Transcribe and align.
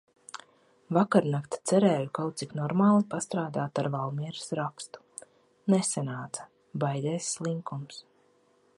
Vakarnakt 0.95 1.57
cerēju 1.71 2.09
kaut 2.19 2.39
cik 2.41 2.55
normāli 2.61 3.05
pastrādāt 3.13 3.83
ar 3.83 3.91
Valmieras 3.97 4.49
rakstu. 4.61 5.05
Nesanāca. 5.75 6.51
Baigais 6.85 7.33
slinkums. 7.37 8.05